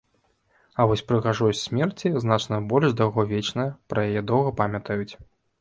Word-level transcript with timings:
А 0.79 0.85
вось 0.91 1.03
прыгажосць 1.11 1.61
смерці 1.67 2.11
значна 2.25 2.61
больш 2.71 2.97
даўгавечная, 3.03 3.69
пра 3.95 4.07
яе 4.09 4.25
доўга 4.33 4.59
памятаюць. 4.65 5.13